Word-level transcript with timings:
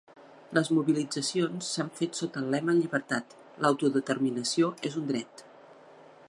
Les 0.57 0.69
mobilitzacions 0.77 1.67
s’han 1.75 1.91
fet 1.99 2.21
sota 2.21 2.43
el 2.45 2.49
lema 2.55 2.75
Llibertat, 2.79 3.37
l’autodeterminació 3.67 4.73
és 4.91 4.99
un 5.05 5.07
dret. 5.15 5.47